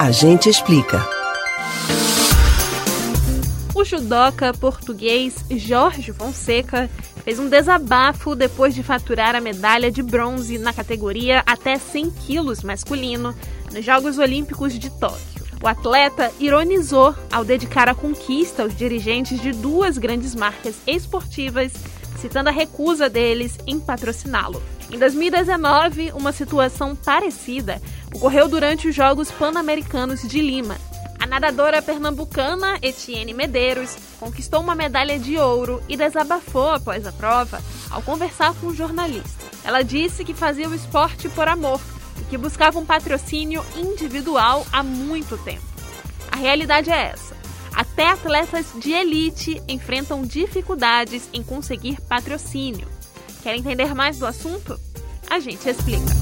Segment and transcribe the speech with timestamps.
[0.00, 1.06] A gente explica.
[3.74, 6.88] O judoca português Jorge Fonseca
[7.22, 12.62] fez um desabafo depois de faturar a medalha de bronze na categoria até 100 quilos
[12.62, 13.34] masculino
[13.70, 15.44] nos Jogos Olímpicos de Tóquio.
[15.62, 21.74] O atleta ironizou ao dedicar a conquista aos dirigentes de duas grandes marcas esportivas,
[22.18, 24.62] citando a recusa deles em patrociná-lo.
[24.92, 27.80] Em 2019, uma situação parecida
[28.12, 30.76] ocorreu durante os Jogos Pan-Americanos de Lima.
[31.20, 37.62] A nadadora pernambucana Etienne Medeiros conquistou uma medalha de ouro e desabafou após a prova
[37.88, 39.44] ao conversar com um jornalista.
[39.62, 41.80] Ela disse que fazia o esporte por amor
[42.20, 45.62] e que buscava um patrocínio individual há muito tempo.
[46.32, 47.36] A realidade é essa.
[47.72, 52.99] Até atletas de elite enfrentam dificuldades em conseguir patrocínio.
[53.42, 54.78] Quer entender mais do assunto?
[55.28, 56.14] A gente explica.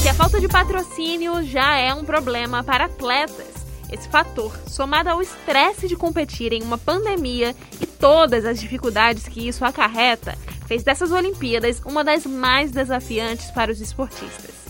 [0.00, 3.46] Se a falta de patrocínio já é um problema para atletas,
[3.92, 9.46] esse fator, somado ao estresse de competir em uma pandemia e todas as dificuldades que
[9.46, 14.60] isso acarreta, fez dessas Olimpíadas uma das mais desafiantes para os esportistas.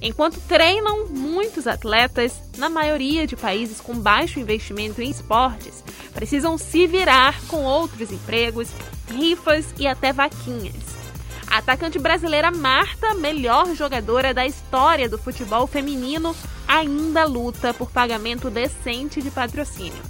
[0.00, 6.86] Enquanto treinam muitos atletas, na maioria de países com baixo investimento em esportes, precisam se
[6.86, 8.68] virar com outros empregos,
[9.12, 10.92] rifas e até vaquinhas.
[11.46, 16.34] A atacante brasileira Marta, melhor jogadora da história do futebol feminino,
[16.66, 20.02] ainda luta por pagamento decente de patrocínio.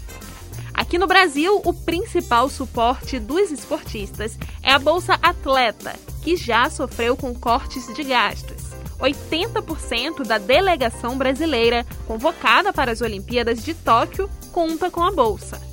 [0.72, 7.16] Aqui no Brasil, o principal suporte dos esportistas é a Bolsa Atleta, que já sofreu
[7.16, 8.72] com cortes de gastos.
[9.00, 15.71] 80% da delegação brasileira convocada para as Olimpíadas de Tóquio conta com a bolsa.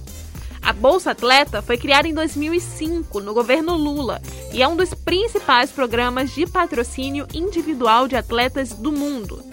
[0.69, 4.21] A Bolsa Atleta foi criada em 2005 no governo Lula
[4.53, 9.43] e é um dos principais programas de patrocínio individual de atletas do mundo.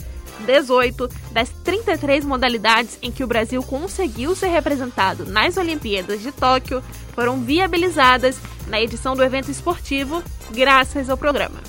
[0.41, 6.85] 18 das 33 modalidades em que o Brasil conseguiu ser representado nas Olimpíadas de Tóquio
[7.15, 11.63] foram viabilizadas na edição do evento esportivo graças ao programa.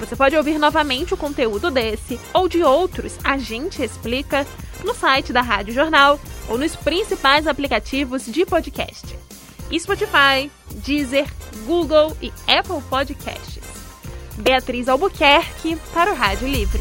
[0.00, 4.44] Você pode ouvir novamente o conteúdo desse ou de outros A Gente Explica
[4.84, 6.18] no site da Rádio Jornal
[6.48, 9.16] ou nos principais aplicativos de podcast:
[9.78, 10.50] Spotify,
[10.84, 11.26] Deezer,
[11.66, 13.62] Google e Apple Podcasts.
[14.38, 16.80] Beatriz Albuquerque para o Rádio Livre.